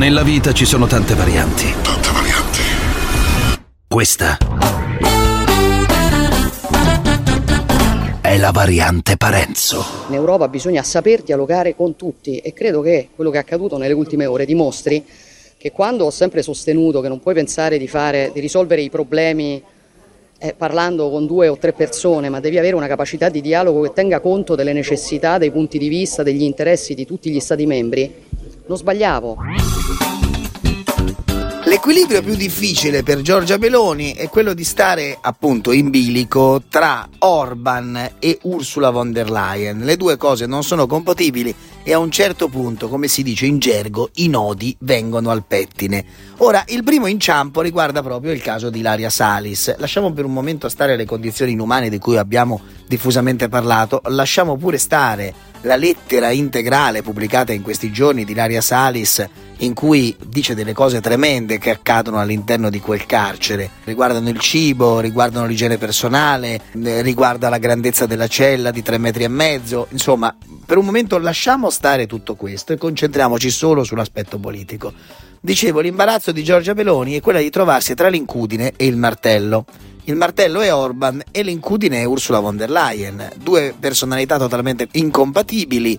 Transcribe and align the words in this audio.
Nella 0.00 0.22
vita 0.22 0.54
ci 0.54 0.64
sono 0.64 0.86
tante 0.86 1.14
varianti. 1.14 1.66
Tante 1.82 2.08
varianti. 2.10 2.60
Questa 3.86 4.38
è 8.22 8.38
la 8.38 8.50
variante 8.50 9.18
Parenzo. 9.18 9.84
In 10.08 10.14
Europa 10.14 10.48
bisogna 10.48 10.82
saper 10.82 11.20
dialogare 11.20 11.76
con 11.76 11.96
tutti 11.96 12.38
e 12.38 12.54
credo 12.54 12.80
che 12.80 13.10
quello 13.14 13.28
che 13.28 13.36
è 13.36 13.40
accaduto 13.40 13.76
nelle 13.76 13.92
ultime 13.92 14.24
ore 14.24 14.46
dimostri 14.46 15.04
che 15.58 15.70
quando 15.70 16.06
ho 16.06 16.10
sempre 16.10 16.40
sostenuto 16.40 17.02
che 17.02 17.08
non 17.08 17.20
puoi 17.20 17.34
pensare 17.34 17.76
di, 17.76 17.86
fare, 17.86 18.30
di 18.32 18.40
risolvere 18.40 18.80
i 18.80 18.88
problemi 18.88 19.62
eh, 20.38 20.54
parlando 20.54 21.10
con 21.10 21.26
due 21.26 21.48
o 21.48 21.58
tre 21.58 21.74
persone, 21.74 22.30
ma 22.30 22.40
devi 22.40 22.56
avere 22.56 22.74
una 22.74 22.86
capacità 22.86 23.28
di 23.28 23.42
dialogo 23.42 23.82
che 23.82 23.92
tenga 23.92 24.20
conto 24.20 24.54
delle 24.54 24.72
necessità, 24.72 25.36
dei 25.36 25.50
punti 25.50 25.76
di 25.76 25.88
vista, 25.88 26.22
degli 26.22 26.42
interessi 26.42 26.94
di 26.94 27.04
tutti 27.04 27.30
gli 27.30 27.40
Stati 27.40 27.66
membri, 27.66 28.10
non 28.64 28.78
sbagliavo. 28.78 29.36
L'equilibrio 31.70 32.20
più 32.20 32.34
difficile 32.34 33.04
per 33.04 33.20
Giorgia 33.20 33.56
Meloni 33.56 34.14
è 34.14 34.28
quello 34.28 34.54
di 34.54 34.64
stare 34.64 35.16
appunto 35.20 35.70
in 35.70 35.88
bilico 35.88 36.64
tra 36.68 37.08
Orban 37.18 38.14
e 38.18 38.40
Ursula 38.42 38.90
von 38.90 39.12
der 39.12 39.30
Leyen. 39.30 39.84
Le 39.84 39.96
due 39.96 40.16
cose 40.16 40.46
non 40.46 40.64
sono 40.64 40.88
compatibili 40.88 41.54
e 41.84 41.92
a 41.92 41.98
un 41.98 42.10
certo 42.10 42.48
punto, 42.48 42.88
come 42.88 43.06
si 43.06 43.22
dice 43.22 43.46
in 43.46 43.60
gergo, 43.60 44.10
i 44.14 44.26
nodi 44.26 44.76
vengono 44.80 45.30
al 45.30 45.44
pettine. 45.46 46.04
Ora, 46.38 46.64
il 46.66 46.82
primo 46.82 47.06
inciampo 47.06 47.60
riguarda 47.60 48.02
proprio 48.02 48.32
il 48.32 48.42
caso 48.42 48.68
di 48.68 48.80
Ilaria 48.80 49.08
Salis. 49.08 49.76
Lasciamo 49.78 50.12
per 50.12 50.24
un 50.24 50.32
momento 50.32 50.68
stare 50.68 50.96
le 50.96 51.06
condizioni 51.06 51.52
inumane 51.52 51.88
di 51.88 51.98
cui 51.98 52.16
abbiamo 52.16 52.60
diffusamente 52.88 53.48
parlato, 53.48 54.00
lasciamo 54.06 54.56
pure 54.56 54.76
stare 54.76 55.32
la 55.62 55.76
lettera 55.76 56.30
integrale 56.30 57.02
pubblicata 57.02 57.52
in 57.52 57.62
questi 57.62 57.90
giorni 57.90 58.24
di 58.24 58.32
Ilaria 58.32 58.60
Salis 58.60 59.26
in 59.58 59.74
cui 59.74 60.16
dice 60.26 60.54
delle 60.54 60.72
cose 60.72 61.00
tremende 61.00 61.58
che 61.58 61.70
accadono 61.70 62.18
all'interno 62.18 62.70
di 62.70 62.80
quel 62.80 63.04
carcere, 63.04 63.68
riguardano 63.84 64.28
il 64.30 64.38
cibo, 64.38 65.00
riguardano 65.00 65.46
l'igiene 65.46 65.76
personale, 65.76 66.60
eh, 66.82 67.02
riguarda 67.02 67.48
la 67.50 67.58
grandezza 67.58 68.06
della 68.06 68.26
cella 68.26 68.70
di 68.70 68.82
tre 68.82 68.96
metri 68.96 69.24
e 69.24 69.28
mezzo, 69.28 69.86
insomma, 69.90 70.34
per 70.64 70.78
un 70.78 70.86
momento 70.86 71.18
lasciamo 71.18 71.68
stare 71.68 72.06
tutto 72.06 72.36
questo 72.36 72.72
e 72.72 72.78
concentriamoci 72.78 73.50
solo 73.50 73.84
sull'aspetto 73.84 74.38
politico. 74.38 74.92
Dicevo, 75.42 75.80
l'imbarazzo 75.80 76.32
di 76.32 76.44
Giorgia 76.44 76.74
Meloni 76.74 77.14
è 77.14 77.20
quella 77.20 77.40
di 77.40 77.50
trovarsi 77.50 77.94
tra 77.94 78.08
l'incudine 78.08 78.72
e 78.76 78.86
il 78.86 78.96
martello. 78.96 79.64
Il 80.04 80.16
martello 80.16 80.60
è 80.60 80.74
Orban 80.74 81.22
e 81.30 81.42
l'incudine 81.42 82.00
è 82.00 82.04
Ursula 82.04 82.40
von 82.40 82.56
der 82.56 82.70
Leyen, 82.70 83.30
due 83.36 83.74
personalità 83.78 84.38
totalmente 84.38 84.88
incompatibili 84.92 85.98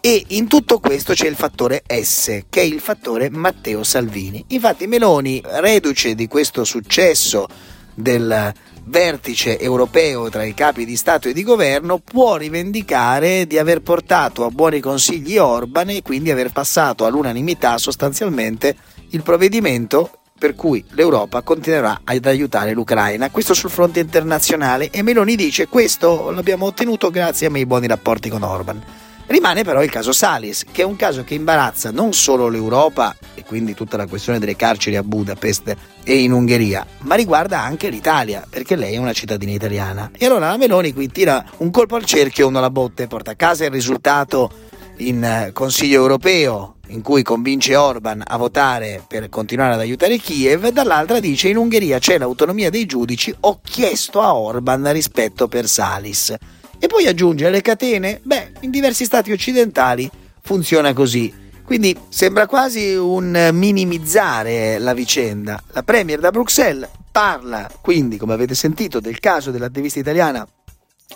e 0.00 0.24
in 0.28 0.48
tutto 0.48 0.80
questo 0.80 1.14
c'è 1.14 1.26
il 1.26 1.34
fattore 1.34 1.82
S, 1.86 2.42
che 2.50 2.60
è 2.60 2.64
il 2.64 2.80
fattore 2.80 3.30
Matteo 3.30 3.82
Salvini. 3.82 4.44
Infatti 4.48 4.86
Meloni, 4.86 5.40
reduce 5.44 6.14
di 6.14 6.26
questo 6.26 6.64
successo 6.64 7.46
del 7.94 8.52
vertice 8.84 9.58
europeo 9.58 10.28
tra 10.28 10.44
i 10.44 10.52
capi 10.52 10.84
di 10.84 10.96
Stato 10.96 11.28
e 11.28 11.32
di 11.32 11.42
governo, 11.42 12.00
può 12.00 12.36
rivendicare 12.36 13.46
di 13.46 13.56
aver 13.56 13.80
portato 13.80 14.44
a 14.44 14.50
buoni 14.50 14.80
consigli 14.80 15.38
Orban 15.38 15.90
e 15.90 16.02
quindi 16.02 16.30
aver 16.30 16.50
passato 16.50 17.06
all'unanimità 17.06 17.78
sostanzialmente 17.78 18.76
il 19.10 19.22
provvedimento 19.22 20.18
per 20.44 20.54
cui 20.54 20.84
l'Europa 20.90 21.40
continuerà 21.40 22.02
ad 22.04 22.26
aiutare 22.26 22.74
l'Ucraina. 22.74 23.30
Questo 23.30 23.54
sul 23.54 23.70
fronte 23.70 24.00
internazionale 24.00 24.90
e 24.90 25.00
Meloni 25.00 25.36
dice 25.36 25.68
questo 25.68 26.30
l'abbiamo 26.30 26.66
ottenuto 26.66 27.10
grazie 27.10 27.46
ai 27.46 27.52
miei 27.52 27.64
buoni 27.64 27.86
rapporti 27.86 28.28
con 28.28 28.42
Orban. 28.42 28.82
Rimane 29.26 29.64
però 29.64 29.82
il 29.82 29.90
caso 29.90 30.12
Salis, 30.12 30.66
che 30.70 30.82
è 30.82 30.84
un 30.84 30.96
caso 30.96 31.24
che 31.24 31.32
imbarazza 31.32 31.90
non 31.90 32.12
solo 32.12 32.48
l'Europa 32.48 33.16
e 33.32 33.42
quindi 33.42 33.72
tutta 33.72 33.96
la 33.96 34.06
questione 34.06 34.38
delle 34.38 34.54
carceri 34.54 34.96
a 34.96 35.02
Budapest 35.02 35.74
e 36.04 36.18
in 36.18 36.32
Ungheria, 36.32 36.86
ma 37.04 37.14
riguarda 37.14 37.62
anche 37.62 37.88
l'Italia, 37.88 38.46
perché 38.46 38.76
lei 38.76 38.96
è 38.96 38.98
una 38.98 39.14
cittadina 39.14 39.52
italiana. 39.52 40.10
E 40.12 40.26
allora 40.26 40.50
la 40.50 40.58
Meloni 40.58 40.92
qui 40.92 41.08
tira 41.08 41.42
un 41.58 41.70
colpo 41.70 41.96
al 41.96 42.04
cerchio, 42.04 42.48
uno 42.48 42.58
alla 42.58 42.68
botte, 42.68 43.06
porta 43.06 43.30
a 43.30 43.34
casa 43.34 43.64
il 43.64 43.70
risultato 43.70 44.50
in 44.98 45.24
eh, 45.24 45.52
Consiglio 45.54 46.02
europeo 46.02 46.73
in 46.88 47.02
cui 47.02 47.22
convince 47.22 47.76
Orban 47.76 48.22
a 48.26 48.36
votare 48.36 49.02
per 49.06 49.28
continuare 49.28 49.74
ad 49.74 49.80
aiutare 49.80 50.18
Kiev, 50.18 50.68
dall'altra 50.68 51.20
dice 51.20 51.48
in 51.48 51.56
Ungheria 51.56 51.98
c'è 51.98 52.18
l'autonomia 52.18 52.70
dei 52.70 52.86
giudici, 52.86 53.34
ho 53.40 53.60
chiesto 53.62 54.20
a 54.20 54.34
Orban 54.34 54.92
rispetto 54.92 55.48
per 55.48 55.66
Salis. 55.68 56.34
E 56.78 56.86
poi 56.86 57.06
aggiunge 57.06 57.48
le 57.50 57.62
catene, 57.62 58.20
beh, 58.22 58.52
in 58.60 58.70
diversi 58.70 59.04
stati 59.04 59.32
occidentali 59.32 60.10
funziona 60.42 60.92
così. 60.92 61.32
Quindi 61.64 61.96
sembra 62.10 62.46
quasi 62.46 62.94
un 62.94 63.50
minimizzare 63.52 64.78
la 64.78 64.92
vicenda. 64.92 65.62
La 65.72 65.82
Premier 65.82 66.20
da 66.20 66.30
Bruxelles 66.30 66.88
parla 67.10 67.70
quindi, 67.80 68.18
come 68.18 68.34
avete 68.34 68.54
sentito, 68.54 69.00
del 69.00 69.18
caso 69.18 69.50
dell'attivista 69.50 69.98
italiana 69.98 70.46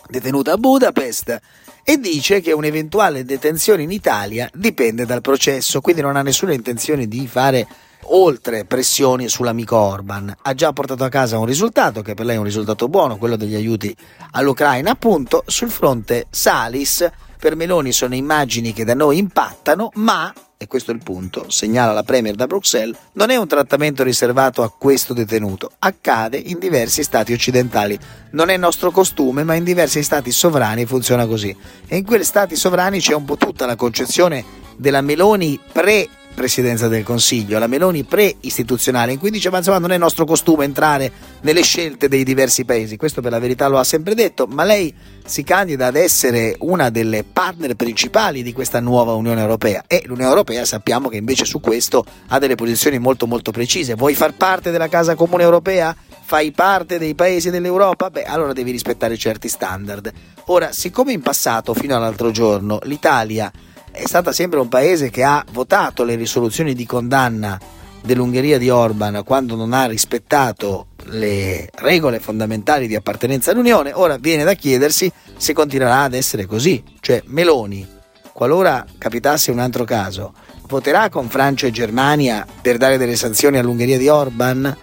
detenuta 0.08 0.52
a 0.52 0.56
Budapest 0.56 1.40
e 1.82 1.98
dice 1.98 2.40
che 2.40 2.52
un'eventuale 2.52 3.24
detenzione 3.24 3.82
in 3.82 3.90
Italia 3.90 4.50
dipende 4.52 5.06
dal 5.06 5.22
processo, 5.22 5.80
quindi 5.80 6.02
non 6.02 6.16
ha 6.16 6.22
nessuna 6.22 6.52
intenzione 6.52 7.08
di 7.08 7.26
fare 7.26 7.66
oltre 8.10 8.64
pressioni 8.64 9.28
sull'amico 9.28 9.76
Orban. 9.76 10.34
Ha 10.42 10.54
già 10.54 10.72
portato 10.72 11.04
a 11.04 11.08
casa 11.08 11.38
un 11.38 11.46
risultato, 11.46 12.02
che 12.02 12.14
per 12.14 12.26
lei 12.26 12.36
è 12.36 12.38
un 12.38 12.44
risultato 12.44 12.88
buono, 12.88 13.16
quello 13.16 13.36
degli 13.36 13.54
aiuti 13.54 13.94
all'Ucraina, 14.32 14.90
appunto 14.90 15.42
sul 15.46 15.70
fronte 15.70 16.26
Salis. 16.30 17.08
Per 17.38 17.56
Meloni 17.56 17.92
sono 17.92 18.14
immagini 18.14 18.72
che 18.72 18.84
da 18.84 18.94
noi 18.94 19.18
impattano, 19.18 19.90
ma 19.94 20.32
e 20.60 20.66
questo 20.66 20.90
è 20.90 20.94
il 20.94 21.04
punto, 21.04 21.48
segnala 21.50 21.92
la 21.92 22.02
Premier 22.02 22.34
da 22.34 22.48
Bruxelles, 22.48 22.98
non 23.12 23.30
è 23.30 23.36
un 23.36 23.46
trattamento 23.46 24.02
riservato 24.02 24.64
a 24.64 24.72
questo 24.76 25.14
detenuto, 25.14 25.70
accade 25.78 26.36
in 26.36 26.58
diversi 26.58 27.04
stati 27.04 27.32
occidentali. 27.32 27.96
Non 28.32 28.50
è 28.50 28.56
nostro 28.56 28.90
costume, 28.90 29.44
ma 29.44 29.54
in 29.54 29.62
diversi 29.62 30.02
stati 30.02 30.32
sovrani 30.32 30.84
funziona 30.84 31.26
così. 31.26 31.56
E 31.86 31.96
in 31.96 32.04
quei 32.04 32.24
stati 32.24 32.56
sovrani 32.56 32.98
c'è 32.98 33.14
un 33.14 33.24
po' 33.24 33.36
tutta 33.36 33.66
la 33.66 33.76
concezione 33.76 34.66
della 34.78 35.02
Meloni 35.02 35.58
pre 35.72 36.08
presidenza 36.38 36.86
del 36.86 37.02
Consiglio, 37.02 37.58
la 37.58 37.66
Meloni 37.66 38.04
pre-istituzionale, 38.04 39.10
in 39.10 39.18
cui 39.18 39.28
diceva 39.28 39.58
insomma 39.58 39.78
non 39.78 39.90
è 39.90 39.98
nostro 39.98 40.24
costume 40.24 40.64
entrare 40.64 41.10
nelle 41.40 41.62
scelte 41.62 42.06
dei 42.06 42.22
diversi 42.22 42.64
paesi, 42.64 42.96
questo 42.96 43.20
per 43.20 43.32
la 43.32 43.40
verità 43.40 43.66
lo 43.66 43.76
ha 43.76 43.82
sempre 43.82 44.14
detto, 44.14 44.46
ma 44.46 44.62
lei 44.62 44.94
si 45.26 45.42
candida 45.42 45.86
ad 45.86 45.96
essere 45.96 46.54
una 46.60 46.90
delle 46.90 47.24
partner 47.24 47.74
principali 47.74 48.44
di 48.44 48.52
questa 48.52 48.78
nuova 48.78 49.14
Unione 49.14 49.40
Europea 49.40 49.82
e 49.88 50.02
l'Unione 50.06 50.28
Europea 50.28 50.64
sappiamo 50.64 51.08
che 51.08 51.16
invece 51.16 51.44
su 51.44 51.58
questo 51.58 52.04
ha 52.28 52.38
delle 52.38 52.54
posizioni 52.54 53.00
molto 53.00 53.26
molto 53.26 53.50
precise. 53.50 53.96
Vuoi 53.96 54.14
far 54.14 54.34
parte 54.34 54.70
della 54.70 54.88
casa 54.88 55.16
comune 55.16 55.42
europea? 55.42 55.94
Fai 56.22 56.52
parte 56.52 56.98
dei 56.98 57.16
paesi 57.16 57.50
dell'Europa? 57.50 58.10
Beh, 58.10 58.22
allora 58.22 58.52
devi 58.52 58.70
rispettare 58.70 59.16
certi 59.16 59.48
standard. 59.48 60.12
Ora, 60.46 60.70
siccome 60.70 61.12
in 61.12 61.20
passato, 61.20 61.74
fino 61.74 61.96
all'altro 61.96 62.30
giorno, 62.30 62.78
l'Italia 62.84 63.50
è 63.98 64.06
stata 64.06 64.30
sempre 64.30 64.60
un 64.60 64.68
paese 64.68 65.10
che 65.10 65.24
ha 65.24 65.44
votato 65.50 66.04
le 66.04 66.14
risoluzioni 66.14 66.72
di 66.72 66.86
condanna 66.86 67.58
dell'Ungheria 68.00 68.56
di 68.56 68.70
Orban 68.70 69.22
quando 69.24 69.56
non 69.56 69.72
ha 69.72 69.86
rispettato 69.86 70.86
le 71.06 71.68
regole 71.74 72.20
fondamentali 72.20 72.86
di 72.86 72.94
appartenenza 72.94 73.50
all'Unione, 73.50 73.92
ora 73.92 74.16
viene 74.16 74.44
da 74.44 74.54
chiedersi 74.54 75.10
se 75.36 75.52
continuerà 75.52 76.02
ad 76.02 76.14
essere 76.14 76.46
così. 76.46 76.82
Cioè 77.00 77.22
Meloni, 77.26 77.86
qualora 78.32 78.86
capitasse 78.96 79.50
un 79.50 79.58
altro 79.58 79.82
caso, 79.82 80.32
voterà 80.68 81.08
con 81.08 81.28
Francia 81.28 81.66
e 81.66 81.72
Germania 81.72 82.46
per 82.62 82.76
dare 82.76 82.98
delle 82.98 83.16
sanzioni 83.16 83.58
all'Ungheria 83.58 83.98
di 83.98 84.06
Orban? 84.06 84.76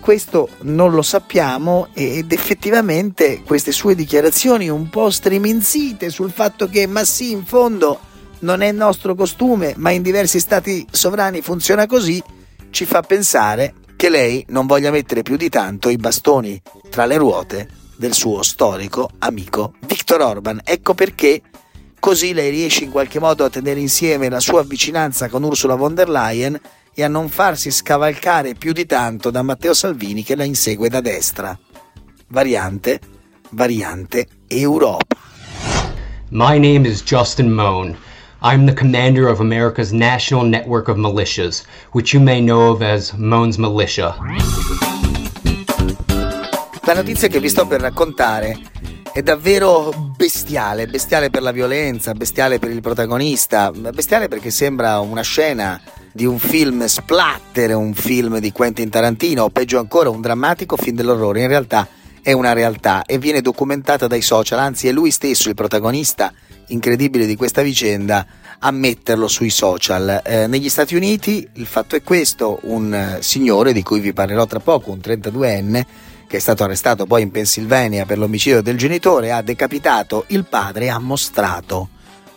Questo 0.00 0.48
non 0.62 0.90
lo 0.92 1.02
sappiamo 1.02 1.86
ed 1.94 2.32
effettivamente 2.32 3.42
queste 3.42 3.70
sue 3.70 3.94
dichiarazioni 3.94 4.68
un 4.68 4.90
po' 4.90 5.08
striminzite 5.08 6.10
sul 6.10 6.32
fatto 6.32 6.68
che 6.68 6.86
ma 6.86 7.04
sì 7.04 7.30
in 7.30 7.44
fondo 7.44 8.12
non 8.40 8.60
è 8.60 8.72
nostro 8.72 9.14
costume, 9.14 9.74
ma 9.76 9.90
in 9.90 10.02
diversi 10.02 10.40
stati 10.40 10.86
sovrani 10.90 11.40
funziona 11.40 11.86
così, 11.86 12.22
ci 12.70 12.84
fa 12.84 13.02
pensare 13.02 13.74
che 13.96 14.08
lei 14.08 14.44
non 14.48 14.66
voglia 14.66 14.90
mettere 14.90 15.22
più 15.22 15.36
di 15.36 15.48
tanto 15.48 15.88
i 15.88 15.96
bastoni 15.96 16.60
tra 16.90 17.06
le 17.06 17.16
ruote 17.16 17.68
del 17.96 18.12
suo 18.12 18.42
storico 18.42 19.08
amico 19.18 19.74
Viktor 19.86 20.20
Orban. 20.20 20.60
Ecco 20.64 20.94
perché 20.94 21.40
così 21.98 22.34
lei 22.34 22.50
riesce 22.50 22.84
in 22.84 22.90
qualche 22.90 23.18
modo 23.18 23.44
a 23.44 23.50
tenere 23.50 23.80
insieme 23.80 24.28
la 24.28 24.40
sua 24.40 24.62
vicinanza 24.62 25.28
con 25.28 25.42
Ursula 25.42 25.74
von 25.74 25.94
der 25.94 26.08
Leyen 26.08 26.60
e 26.92 27.02
a 27.02 27.08
non 27.08 27.28
farsi 27.28 27.70
scavalcare 27.70 28.54
più 28.54 28.72
di 28.72 28.86
tanto 28.86 29.30
da 29.30 29.42
Matteo 29.42 29.74
Salvini 29.74 30.22
che 30.22 30.36
la 30.36 30.44
insegue 30.44 30.88
da 30.88 31.00
destra. 31.00 31.58
Variante, 32.28 33.00
variante 33.50 34.26
Europa. 34.46 35.16
My 36.30 36.58
name 36.58 36.86
is 36.86 37.02
Justin 37.02 37.50
Moan. 37.50 37.96
I'm 38.46 38.66
the 38.66 38.74
commander 38.74 39.26
of 39.26 39.40
America's 39.40 39.90
national 39.90 40.44
network 40.44 40.88
of 40.88 40.98
militias, 40.98 41.64
which 41.92 42.12
you 42.12 42.20
may 42.20 42.42
know 42.42 42.72
of 42.72 42.82
as 42.82 43.14
Moan's 43.16 43.56
Militia. 43.56 44.14
La 46.82 46.92
notizia 46.92 47.28
che 47.28 47.40
vi 47.40 47.48
sto 47.48 47.66
per 47.66 47.80
raccontare 47.80 48.58
è 49.14 49.22
davvero 49.22 50.12
bestiale, 50.14 50.86
bestiale 50.86 51.30
per 51.30 51.40
la 51.40 51.52
violenza, 51.52 52.12
bestiale 52.12 52.58
per 52.58 52.68
il 52.68 52.82
protagonista, 52.82 53.70
bestiale 53.70 54.28
perché 54.28 54.50
sembra 54.50 55.00
una 55.00 55.22
scena 55.22 55.80
di 56.12 56.26
un 56.26 56.38
film 56.38 56.84
splatter, 56.84 57.74
un 57.74 57.94
film 57.94 58.40
di 58.40 58.52
Quentin 58.52 58.90
Tarantino 58.90 59.44
o 59.44 59.48
peggio 59.48 59.78
ancora 59.78 60.10
un 60.10 60.20
drammatico 60.20 60.76
film 60.76 60.96
dell'orrore, 60.96 61.40
in 61.40 61.48
realtà 61.48 61.88
è 62.20 62.32
una 62.32 62.52
realtà 62.52 63.06
e 63.06 63.16
viene 63.16 63.40
documentata 63.40 64.06
dai 64.06 64.20
social, 64.20 64.58
anzi 64.58 64.86
è 64.86 64.92
lui 64.92 65.10
stesso 65.10 65.48
il 65.48 65.54
protagonista 65.54 66.30
incredibile 66.68 67.26
di 67.26 67.36
questa 67.36 67.62
vicenda 67.62 68.26
a 68.58 68.70
metterlo 68.70 69.28
sui 69.28 69.50
social. 69.50 70.22
Eh, 70.24 70.46
negli 70.46 70.68
Stati 70.68 70.94
Uniti 70.94 71.48
il 71.54 71.66
fatto 71.66 71.96
è 71.96 72.02
questo, 72.02 72.60
un 72.62 72.94
eh, 72.94 73.18
signore 73.20 73.72
di 73.72 73.82
cui 73.82 74.00
vi 74.00 74.12
parlerò 74.12 74.46
tra 74.46 74.60
poco, 74.60 74.90
un 74.90 75.00
32enne, 75.02 75.84
che 76.26 76.36
è 76.36 76.40
stato 76.40 76.64
arrestato 76.64 77.06
poi 77.06 77.22
in 77.22 77.30
Pennsylvania 77.30 78.06
per 78.06 78.18
l'omicidio 78.18 78.62
del 78.62 78.78
genitore, 78.78 79.32
ha 79.32 79.42
decapitato 79.42 80.24
il 80.28 80.44
padre 80.44 80.86
e 80.86 80.88
ha 80.88 80.98
mostrato 80.98 81.90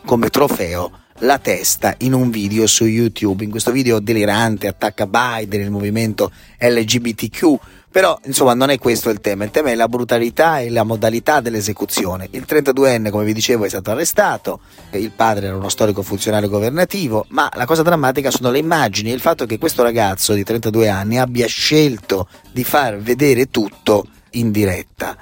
come 0.06 0.30
trofeo 0.30 1.06
la 1.19 1.40
testa 1.40 1.96
in 2.00 2.14
un 2.14 2.30
video 2.30 2.68
su 2.68 2.86
YouTube. 2.86 3.44
In 3.44 3.50
questo 3.50 3.72
video 3.72 4.00
delirante 4.00 4.68
attacca 4.68 5.08
Biden, 5.08 5.62
il 5.62 5.72
movimento 5.72 6.31
LGBTQ, 6.60 7.56
però 7.90 8.19
insomma 8.25 8.54
non 8.54 8.69
è 8.69 8.78
questo 8.78 9.10
il 9.10 9.19
tema, 9.19 9.44
il 9.44 9.52
tema 9.52 9.72
è 9.72 9.75
la 9.75 9.88
brutalità 9.88 10.60
e 10.60 10.69
la 10.69 10.84
modalità 10.84 11.40
dell'esecuzione. 11.40 12.28
Il 12.31 12.46
32enne, 12.48 13.10
come 13.10 13.24
vi 13.24 13.34
dicevo, 13.34 13.66
è 13.66 13.69
stato 13.69 13.92
arrestato, 13.92 14.60
il 14.92 15.12
padre 15.12 15.48
era 15.48 15.56
uno 15.56 15.69
storico 15.69 16.04
funzionario 16.04 16.50
governativo, 16.50 17.25
ma 17.30 17.50
la 17.56 17.66
cosa 17.66 17.81
drammatica 17.81 18.30
sono 18.30 18.52
le 18.52 18.60
immagini 18.60 19.12
e 19.12 19.14
il 19.14 19.22
fatto 19.22 19.46
che 19.46 19.58
questo 19.58 19.81
ragazzo 19.81 20.34
di 20.34 20.44
32 20.44 20.90
anni 20.90 21.18
abbia 21.18 21.48
scelto 21.48 22.28
di 22.52 22.64
far 22.64 22.98
vedere 22.98 23.50
tutto 23.50 24.06
in 24.31 24.52
diretta. 24.52 25.18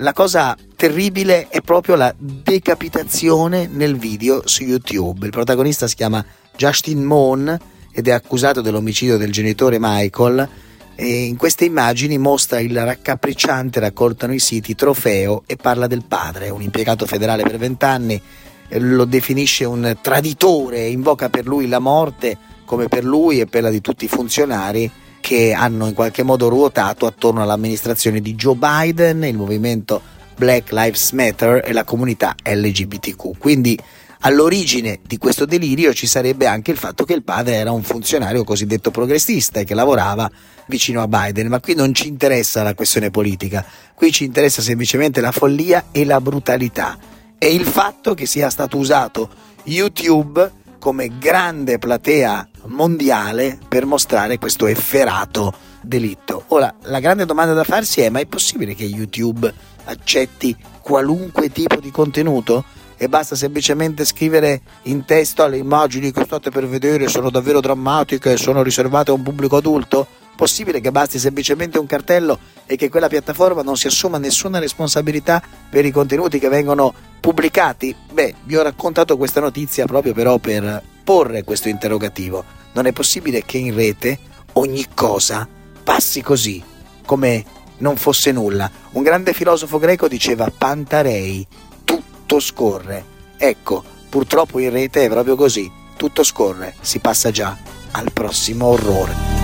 La 0.00 0.12
cosa 0.12 0.56
terribile 0.76 1.48
è 1.48 1.60
proprio 1.60 1.96
la 1.96 2.14
decapitazione 2.16 3.66
nel 3.66 3.96
video 3.96 4.46
su 4.46 4.62
YouTube. 4.62 5.26
Il 5.26 5.32
protagonista 5.32 5.88
si 5.88 5.96
chiama 5.96 6.24
Justin 6.56 7.02
Moon 7.02 7.58
ed 7.90 8.06
è 8.06 8.12
accusato 8.12 8.60
dell'omicidio 8.60 9.16
del 9.16 9.32
genitore 9.32 9.78
Michael 9.80 10.48
e 10.94 11.22
in 11.24 11.36
queste 11.36 11.64
immagini 11.64 12.16
mostra 12.16 12.60
il 12.60 12.78
raccapricciante 12.78 13.80
raccoltano 13.80 14.32
i 14.32 14.38
siti 14.38 14.76
trofeo 14.76 15.42
e 15.46 15.56
parla 15.56 15.88
del 15.88 16.04
padre, 16.06 16.50
un 16.50 16.62
impiegato 16.62 17.04
federale 17.04 17.42
per 17.42 17.58
vent'anni, 17.58 18.22
lo 18.68 19.04
definisce 19.04 19.64
un 19.64 19.96
traditore 20.00 20.86
invoca 20.86 21.28
per 21.28 21.44
lui 21.44 21.66
la 21.66 21.80
morte 21.80 22.38
come 22.64 22.86
per 22.86 23.02
lui 23.02 23.40
e 23.40 23.46
per 23.46 23.62
la 23.62 23.70
di 23.70 23.80
tutti 23.80 24.04
i 24.04 24.08
funzionari 24.08 24.88
che 25.28 25.52
hanno 25.52 25.86
in 25.88 25.92
qualche 25.92 26.22
modo 26.22 26.48
ruotato 26.48 27.04
attorno 27.04 27.42
all'amministrazione 27.42 28.22
di 28.22 28.34
Joe 28.34 28.54
Biden, 28.54 29.24
il 29.24 29.36
movimento 29.36 30.00
Black 30.34 30.72
Lives 30.72 31.10
Matter 31.10 31.60
e 31.66 31.74
la 31.74 31.84
comunità 31.84 32.34
LGBTQ. 32.42 33.36
Quindi 33.36 33.78
all'origine 34.20 35.00
di 35.06 35.18
questo 35.18 35.44
delirio 35.44 35.92
ci 35.92 36.06
sarebbe 36.06 36.46
anche 36.46 36.70
il 36.70 36.78
fatto 36.78 37.04
che 37.04 37.12
il 37.12 37.24
padre 37.24 37.56
era 37.56 37.72
un 37.72 37.82
funzionario 37.82 38.42
cosiddetto 38.42 38.90
progressista 38.90 39.60
e 39.60 39.64
che 39.64 39.74
lavorava 39.74 40.30
vicino 40.66 41.02
a 41.02 41.08
Biden, 41.08 41.48
ma 41.48 41.60
qui 41.60 41.74
non 41.74 41.92
ci 41.92 42.08
interessa 42.08 42.62
la 42.62 42.72
questione 42.72 43.10
politica, 43.10 43.62
qui 43.92 44.10
ci 44.10 44.24
interessa 44.24 44.62
semplicemente 44.62 45.20
la 45.20 45.30
follia 45.30 45.88
e 45.92 46.06
la 46.06 46.22
brutalità 46.22 46.96
e 47.36 47.52
il 47.52 47.66
fatto 47.66 48.14
che 48.14 48.24
sia 48.24 48.48
stato 48.48 48.78
usato 48.78 49.28
YouTube 49.64 50.52
come 50.78 51.18
grande 51.18 51.78
platea 51.78 52.48
mondiale 52.66 53.58
per 53.68 53.86
mostrare 53.86 54.38
questo 54.38 54.66
efferato 54.66 55.52
delitto. 55.80 56.44
Ora, 56.48 56.74
la 56.84 57.00
grande 57.00 57.24
domanda 57.24 57.52
da 57.52 57.64
farsi 57.64 58.00
è: 58.00 58.10
ma 58.10 58.20
è 58.20 58.26
possibile 58.26 58.74
che 58.74 58.84
YouTube 58.84 59.52
accetti 59.84 60.56
qualunque 60.80 61.50
tipo 61.50 61.80
di 61.80 61.90
contenuto? 61.90 62.64
e 63.00 63.08
basta 63.08 63.36
semplicemente 63.36 64.04
scrivere 64.04 64.60
in 64.82 65.04
testo 65.04 65.46
le 65.46 65.56
immagini 65.56 66.10
che 66.10 66.24
state 66.24 66.50
per 66.50 66.66
vedere 66.66 67.06
sono 67.06 67.30
davvero 67.30 67.60
drammatiche 67.60 68.32
e 68.32 68.36
sono 68.36 68.62
riservate 68.62 69.12
a 69.12 69.14
un 69.14 69.22
pubblico 69.22 69.56
adulto? 69.56 70.06
Possibile 70.38 70.78
che 70.78 70.92
basti 70.92 71.18
semplicemente 71.18 71.80
un 71.80 71.86
cartello 71.86 72.38
e 72.64 72.76
che 72.76 72.88
quella 72.88 73.08
piattaforma 73.08 73.62
non 73.62 73.76
si 73.76 73.88
assuma 73.88 74.18
nessuna 74.18 74.60
responsabilità 74.60 75.42
per 75.68 75.84
i 75.84 75.90
contenuti 75.90 76.38
che 76.38 76.48
vengono 76.48 76.94
pubblicati? 77.18 77.92
Beh, 78.12 78.36
vi 78.44 78.56
ho 78.56 78.62
raccontato 78.62 79.16
questa 79.16 79.40
notizia 79.40 79.84
proprio 79.86 80.12
però 80.12 80.38
per 80.38 80.80
porre 81.02 81.42
questo 81.42 81.68
interrogativo. 81.68 82.44
Non 82.74 82.86
è 82.86 82.92
possibile 82.92 83.42
che 83.44 83.58
in 83.58 83.74
rete 83.74 84.16
ogni 84.52 84.86
cosa 84.94 85.48
passi 85.82 86.22
così, 86.22 86.62
come 87.04 87.44
non 87.78 87.96
fosse 87.96 88.30
nulla. 88.30 88.70
Un 88.92 89.02
grande 89.02 89.32
filosofo 89.32 89.78
greco 89.80 90.06
diceva 90.06 90.52
Pantarei, 90.56 91.44
tutto 91.82 92.38
scorre. 92.38 93.04
Ecco, 93.36 93.82
purtroppo 94.08 94.60
in 94.60 94.70
rete 94.70 95.04
è 95.04 95.08
proprio 95.08 95.34
così, 95.34 95.68
tutto 95.96 96.22
scorre, 96.22 96.76
si 96.80 97.00
passa 97.00 97.32
già 97.32 97.56
al 97.90 98.12
prossimo 98.12 98.66
orrore. 98.66 99.37